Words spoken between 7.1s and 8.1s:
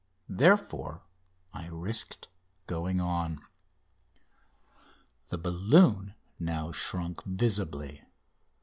visibly.